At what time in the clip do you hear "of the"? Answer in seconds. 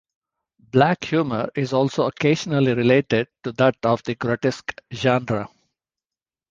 3.83-4.15